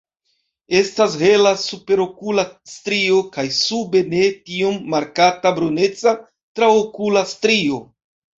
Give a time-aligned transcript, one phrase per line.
[0.77, 7.81] Estas hela superokula strio kaj sube ne tiom markata bruneca traokula strio.